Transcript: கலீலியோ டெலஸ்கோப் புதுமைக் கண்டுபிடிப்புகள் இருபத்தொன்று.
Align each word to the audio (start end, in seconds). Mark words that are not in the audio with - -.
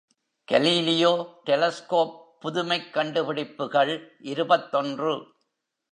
கலீலியோ 0.51 1.11
டெலஸ்கோப் 1.45 2.15
புதுமைக் 2.39 2.93
கண்டுபிடிப்புகள் 2.93 4.17
இருபத்தொன்று. 4.21 5.33